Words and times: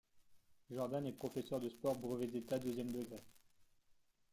Jordane 0.71 1.05
est 1.05 1.11
professeur 1.11 1.59
de 1.59 1.69
Sport 1.69 1.99
Brevet 1.99 2.25
d'État 2.25 2.57
deuxième 2.57 2.91
degré. 2.91 3.23